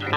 [0.00, 0.12] Hola,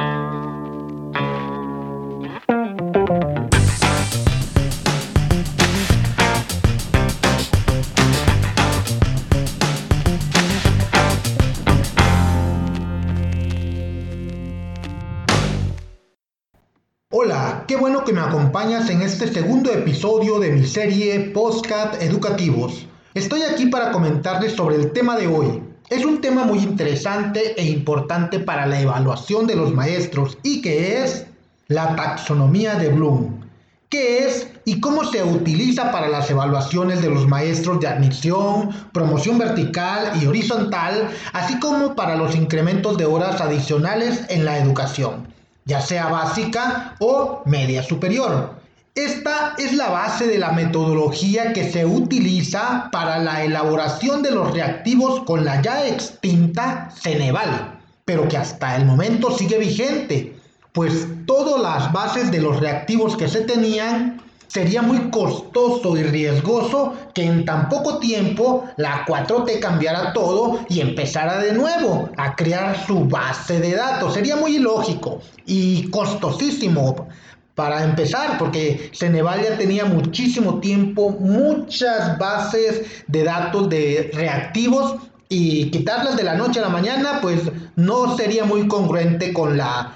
[17.68, 22.88] qué bueno que me acompañas en este segundo episodio de mi serie Postcat Educativos.
[23.14, 25.73] Estoy aquí para comentarles sobre el tema de hoy.
[25.90, 31.04] Es un tema muy interesante e importante para la evaluación de los maestros y que
[31.04, 31.26] es
[31.68, 33.42] la taxonomía de Bloom.
[33.90, 39.38] ¿Qué es y cómo se utiliza para las evaluaciones de los maestros de admisión, promoción
[39.38, 45.34] vertical y horizontal, así como para los incrementos de horas adicionales en la educación?
[45.66, 48.56] ya sea básica o media superior.
[48.96, 54.54] Esta es la base de la metodología que se utiliza para la elaboración de los
[54.54, 60.38] reactivos con la ya extinta Ceneval, pero que hasta el momento sigue vigente,
[60.74, 66.94] pues todas las bases de los reactivos que se tenían sería muy costoso y riesgoso
[67.16, 72.86] que en tan poco tiempo la 4T cambiara todo y empezara de nuevo a crear
[72.86, 74.14] su base de datos.
[74.14, 77.08] Sería muy ilógico y costosísimo
[77.56, 84.96] para empezar, porque Ceneval ya tenía muchísimo tiempo, muchas bases de datos de reactivos
[85.30, 87.42] y quitarlas de la noche a la mañana, pues
[87.76, 89.96] no sería muy congruente con la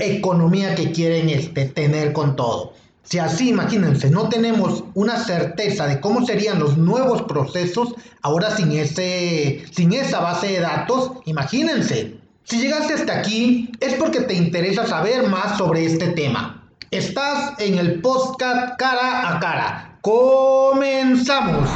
[0.00, 2.74] economía que quieren este, tener con todo.
[3.04, 8.72] Si así, imagínense, no tenemos una certeza de cómo serían los nuevos procesos ahora sin,
[8.72, 12.15] ese, sin esa base de datos, imagínense.
[12.48, 16.62] Si llegaste hasta aquí es porque te interesa saber más sobre este tema.
[16.92, 19.98] Estás en el podcast cara a cara.
[20.00, 21.68] Comenzamos.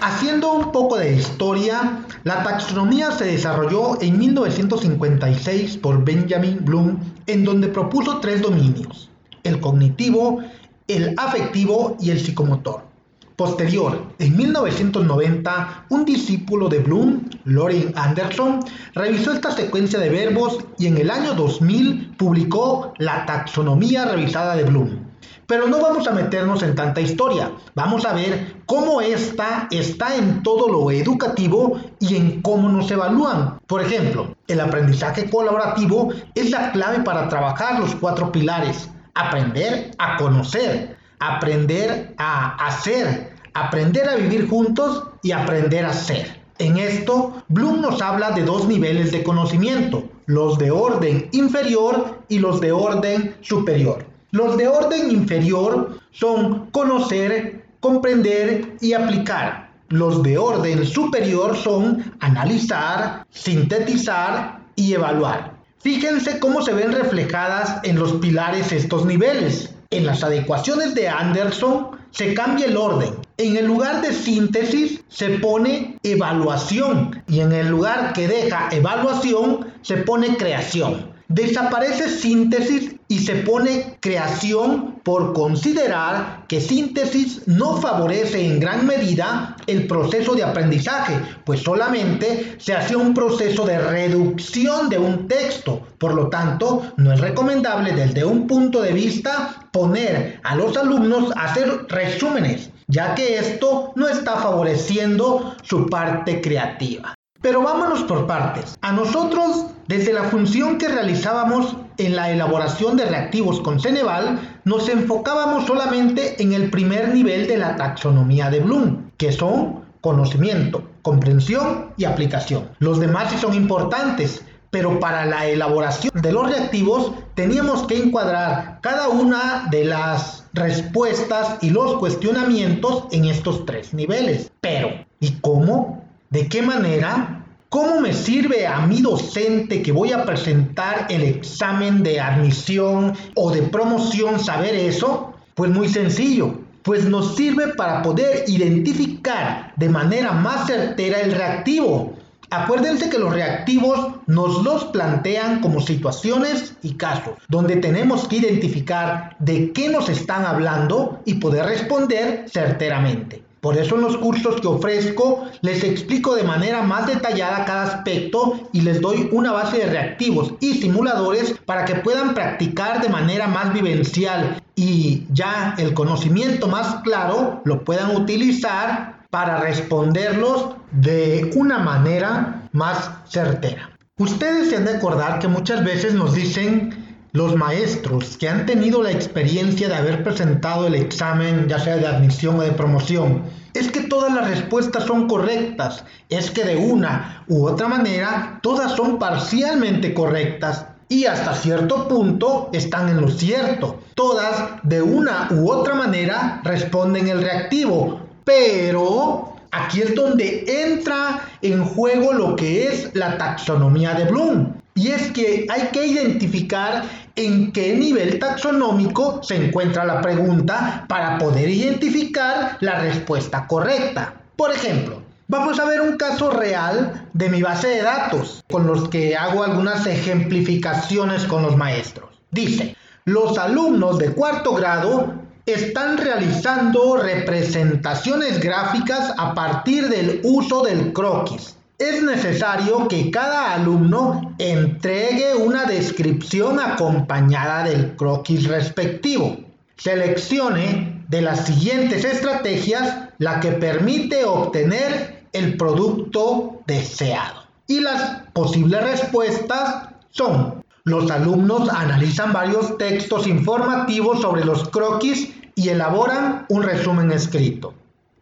[0.00, 7.44] Haciendo un poco de historia, la taxonomía se desarrolló en 1956 por Benjamin Bloom, en
[7.44, 9.08] donde propuso tres dominios,
[9.44, 10.42] el cognitivo,
[10.88, 12.93] el afectivo y el psicomotor.
[13.36, 18.60] Posterior, en 1990, un discípulo de Bloom, Loren Anderson,
[18.94, 24.62] revisó esta secuencia de verbos y en el año 2000 publicó la taxonomía revisada de
[24.62, 25.00] Bloom.
[25.48, 30.44] Pero no vamos a meternos en tanta historia, vamos a ver cómo esta está en
[30.44, 33.58] todo lo educativo y en cómo nos evalúan.
[33.66, 38.88] Por ejemplo, el aprendizaje colaborativo es la clave para trabajar los cuatro pilares.
[39.14, 46.40] Aprender a conocer, aprender a hacer, aprender a vivir juntos y aprender a ser.
[46.58, 52.38] En esto, Bloom nos habla de dos niveles de conocimiento, los de orden inferior y
[52.38, 54.06] los de orden superior.
[54.30, 59.72] Los de orden inferior son conocer, comprender y aplicar.
[59.88, 65.54] Los de orden superior son analizar, sintetizar y evaluar.
[65.78, 69.73] Fíjense cómo se ven reflejadas en los pilares estos niveles.
[69.90, 73.14] En las adecuaciones de Anderson se cambia el orden.
[73.36, 79.66] En el lugar de síntesis se pone evaluación y en el lugar que deja evaluación
[79.82, 81.13] se pone creación.
[81.28, 89.56] Desaparece síntesis y se pone creación por considerar que síntesis no favorece en gran medida
[89.66, 95.86] el proceso de aprendizaje, pues solamente se hace un proceso de reducción de un texto.
[95.98, 101.32] Por lo tanto, no es recomendable desde un punto de vista poner a los alumnos
[101.36, 107.14] a hacer resúmenes, ya que esto no está favoreciendo su parte creativa.
[107.44, 108.74] Pero vámonos por partes.
[108.80, 114.88] A nosotros, desde la función que realizábamos en la elaboración de reactivos con Ceneval, nos
[114.88, 121.90] enfocábamos solamente en el primer nivel de la taxonomía de Bloom, que son conocimiento, comprensión
[121.98, 122.70] y aplicación.
[122.78, 128.78] Los demás sí son importantes, pero para la elaboración de los reactivos teníamos que encuadrar
[128.80, 134.50] cada una de las respuestas y los cuestionamientos en estos tres niveles.
[134.62, 134.88] Pero,
[135.20, 136.04] ¿y cómo?
[136.30, 137.44] ¿De qué manera?
[137.68, 143.50] ¿Cómo me sirve a mi docente que voy a presentar el examen de admisión o
[143.50, 145.34] de promoción saber eso?
[145.54, 152.14] Pues muy sencillo, pues nos sirve para poder identificar de manera más certera el reactivo.
[152.50, 159.36] Acuérdense que los reactivos nos los plantean como situaciones y casos, donde tenemos que identificar
[159.40, 163.43] de qué nos están hablando y poder responder certeramente.
[163.64, 168.60] Por eso en los cursos que ofrezco les explico de manera más detallada cada aspecto
[168.74, 173.46] y les doy una base de reactivos y simuladores para que puedan practicar de manera
[173.46, 181.78] más vivencial y ya el conocimiento más claro lo puedan utilizar para responderlos de una
[181.78, 183.96] manera más certera.
[184.18, 187.03] Ustedes se han de acordar que muchas veces nos dicen
[187.34, 192.06] los maestros que han tenido la experiencia de haber presentado el examen, ya sea de
[192.06, 193.42] admisión o de promoción,
[193.74, 198.92] es que todas las respuestas son correctas, es que de una u otra manera todas
[198.92, 203.98] son parcialmente correctas y hasta cierto punto están en lo cierto.
[204.14, 211.84] Todas de una u otra manera responden el reactivo, pero aquí es donde entra en
[211.84, 214.83] juego lo que es la taxonomía de Bloom.
[214.96, 217.02] Y es que hay que identificar
[217.34, 224.34] en qué nivel taxonómico se encuentra la pregunta para poder identificar la respuesta correcta.
[224.54, 229.08] Por ejemplo, vamos a ver un caso real de mi base de datos con los
[229.08, 232.30] que hago algunas ejemplificaciones con los maestros.
[232.52, 235.34] Dice, los alumnos de cuarto grado
[235.66, 244.54] están realizando representaciones gráficas a partir del uso del croquis es necesario que cada alumno
[244.58, 249.56] entregue una descripción acompañada del croquis respectivo.
[249.96, 257.62] Seleccione de las siguientes estrategias la que permite obtener el producto deseado.
[257.86, 265.90] Y las posibles respuestas son, los alumnos analizan varios textos informativos sobre los croquis y
[265.90, 267.94] elaboran un resumen escrito.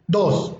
[0.07, 0.53] 2.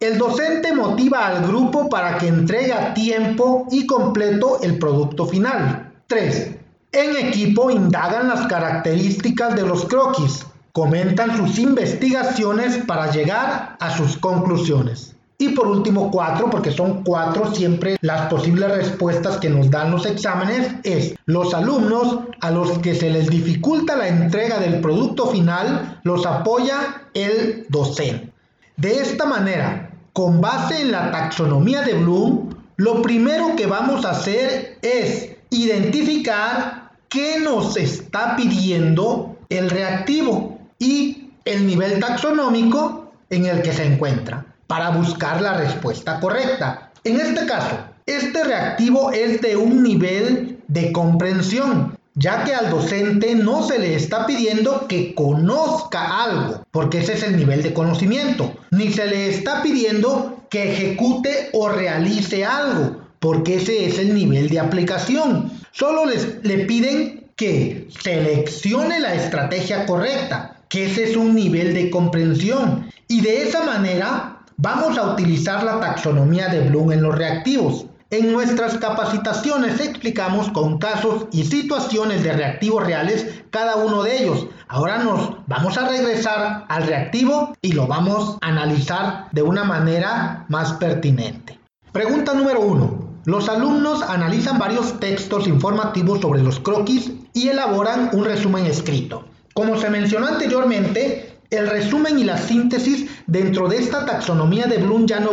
[0.00, 5.92] El docente motiva al grupo para que entregue a tiempo y completo el producto final.
[6.06, 6.56] 3.
[6.92, 14.16] En equipo indagan las características de los croquis, comentan sus investigaciones para llegar a sus
[14.16, 15.14] conclusiones.
[15.36, 20.06] Y por último, cuatro, porque son cuatro siempre las posibles respuestas que nos dan los
[20.06, 26.00] exámenes, es los alumnos a los que se les dificulta la entrega del producto final,
[26.04, 28.32] los apoya el docente.
[28.80, 34.10] De esta manera, con base en la taxonomía de Bloom, lo primero que vamos a
[34.10, 43.62] hacer es identificar qué nos está pidiendo el reactivo y el nivel taxonómico en el
[43.62, 46.90] que se encuentra para buscar la respuesta correcta.
[47.04, 53.34] En este caso, este reactivo es de un nivel de comprensión ya que al docente
[53.34, 58.52] no se le está pidiendo que conozca algo, porque ese es el nivel de conocimiento,
[58.70, 64.50] ni se le está pidiendo que ejecute o realice algo, porque ese es el nivel
[64.50, 65.50] de aplicación.
[65.72, 71.88] Solo les, le piden que seleccione la estrategia correcta, que ese es un nivel de
[71.88, 72.90] comprensión.
[73.08, 77.86] Y de esa manera vamos a utilizar la taxonomía de Bloom en los reactivos.
[78.12, 84.48] En nuestras capacitaciones explicamos con casos y situaciones de reactivos reales cada uno de ellos.
[84.66, 90.44] Ahora nos vamos a regresar al reactivo y lo vamos a analizar de una manera
[90.48, 91.60] más pertinente.
[91.92, 93.10] Pregunta número 1.
[93.26, 99.24] Los alumnos analizan varios textos informativos sobre los croquis y elaboran un resumen escrito.
[99.54, 105.06] Como se mencionó anteriormente, el resumen y la síntesis dentro de esta taxonomía de Bloom
[105.06, 105.30] ya no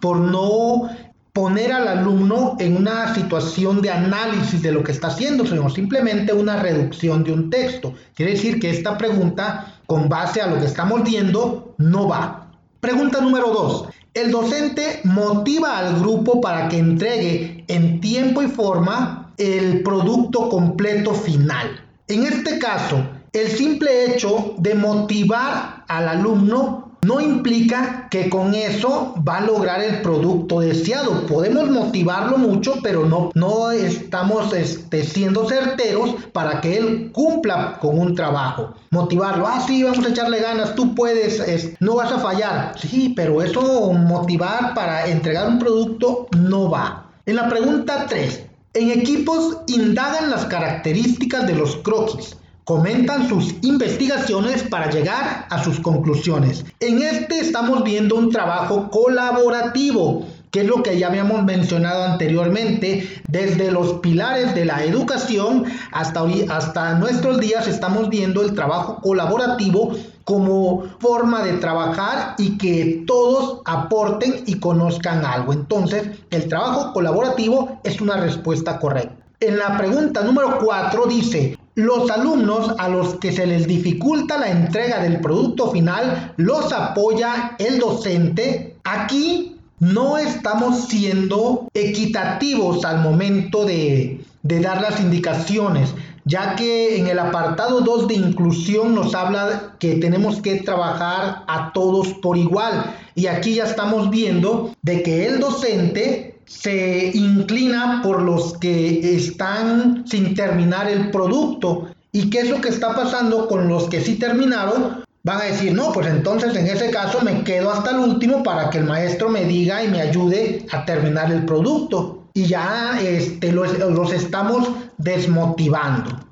[0.00, 0.88] por no
[1.32, 6.32] poner al alumno en una situación de análisis de lo que está haciendo, sino simplemente
[6.32, 7.94] una reducción de un texto.
[8.14, 12.50] Quiere decir que esta pregunta, con base a lo que estamos viendo, no va.
[12.80, 13.88] Pregunta número 2.
[14.12, 21.14] El docente motiva al grupo para que entregue en tiempo y forma el producto completo
[21.14, 21.80] final.
[22.08, 29.14] En este caso, el simple hecho de motivar al alumno no implica que con eso
[29.26, 31.26] va a lograr el producto deseado.
[31.26, 37.98] Podemos motivarlo mucho, pero no, no estamos este, siendo certeros para que él cumpla con
[37.98, 38.74] un trabajo.
[38.90, 42.74] Motivarlo, ah, sí, vamos a echarle ganas, tú puedes, no vas a fallar.
[42.78, 47.10] Sí, pero eso motivar para entregar un producto no va.
[47.26, 54.62] En la pregunta 3, en equipos indagan las características de los croquis comentan sus investigaciones
[54.62, 56.64] para llegar a sus conclusiones.
[56.80, 63.22] En este estamos viendo un trabajo colaborativo, que es lo que ya habíamos mencionado anteriormente,
[63.28, 69.92] desde los pilares de la educación hasta, hasta nuestros días estamos viendo el trabajo colaborativo
[70.24, 75.52] como forma de trabajar y que todos aporten y conozcan algo.
[75.52, 79.21] Entonces, el trabajo colaborativo es una respuesta correcta.
[79.42, 84.48] En la pregunta número 4 dice, los alumnos a los que se les dificulta la
[84.48, 88.76] entrega del producto final los apoya el docente.
[88.84, 95.92] Aquí no estamos siendo equitativos al momento de dar las indicaciones,
[96.24, 101.72] ya que en el apartado 2 de inclusión nos habla que tenemos que trabajar a
[101.72, 102.94] todos por igual.
[103.16, 110.04] Y aquí ya estamos viendo de que el docente se inclina por los que están
[110.06, 111.88] sin terminar el producto.
[112.12, 115.04] ¿Y qué es lo que está pasando con los que sí terminaron?
[115.24, 118.70] Van a decir, no, pues entonces en ese caso me quedo hasta el último para
[118.70, 122.24] que el maestro me diga y me ayude a terminar el producto.
[122.34, 124.68] Y ya este, los, los estamos
[124.98, 126.31] desmotivando.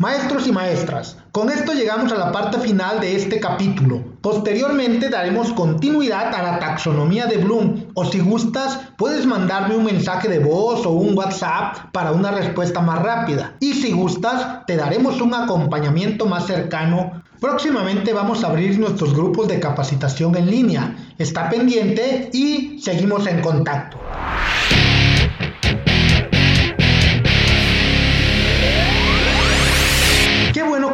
[0.00, 4.00] Maestros y maestras, con esto llegamos a la parte final de este capítulo.
[4.20, 10.28] Posteriormente daremos continuidad a la taxonomía de Bloom o si gustas puedes mandarme un mensaje
[10.28, 13.56] de voz o un WhatsApp para una respuesta más rápida.
[13.58, 17.24] Y si gustas te daremos un acompañamiento más cercano.
[17.40, 20.94] Próximamente vamos a abrir nuestros grupos de capacitación en línea.
[21.18, 23.98] Está pendiente y seguimos en contacto.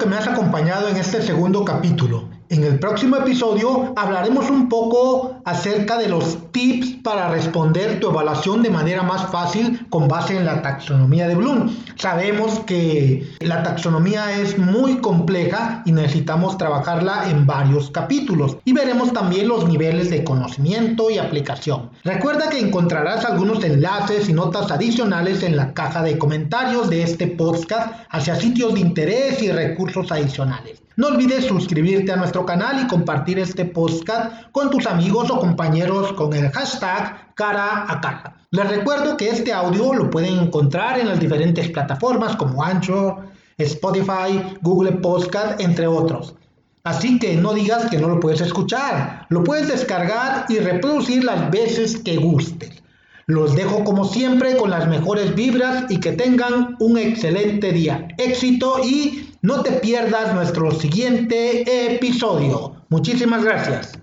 [0.06, 2.33] Me has acompañado en este segundo capítulo.
[2.50, 8.62] En el próximo episodio hablaremos un poco acerca de los tips para responder tu evaluación
[8.62, 11.74] de manera más fácil con base en la taxonomía de Bloom.
[11.96, 19.14] Sabemos que la taxonomía es muy compleja y necesitamos trabajarla en varios capítulos y veremos
[19.14, 21.90] también los niveles de conocimiento y aplicación.
[22.04, 27.26] Recuerda que encontrarás algunos enlaces y notas adicionales en la caja de comentarios de este
[27.26, 30.83] podcast hacia sitios de interés y recursos adicionales.
[30.96, 36.12] No olvides suscribirte a nuestro canal y compartir este podcast con tus amigos o compañeros
[36.12, 38.36] con el hashtag cara a cara.
[38.52, 43.26] Les recuerdo que este audio lo pueden encontrar en las diferentes plataformas como Anchor,
[43.58, 46.36] Spotify, Google Podcast, entre otros.
[46.84, 49.26] Así que no digas que no lo puedes escuchar.
[49.30, 52.83] Lo puedes descargar y reproducir las veces que gustes.
[53.26, 58.08] Los dejo como siempre con las mejores vibras y que tengan un excelente día.
[58.18, 62.76] Éxito y no te pierdas nuestro siguiente episodio.
[62.90, 63.98] Muchísimas gracias.